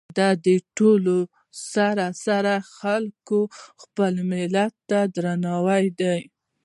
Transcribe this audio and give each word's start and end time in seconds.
د 0.17 0.19
دې 0.45 0.55
ټولو 0.77 1.17
سره 1.73 2.05
سره 2.25 2.53
خلکو 2.77 3.39
خپل 3.81 4.13
ملت 4.31 4.73
ته 4.89 4.99
درناوي 5.15 5.85
درلود. 5.99 6.31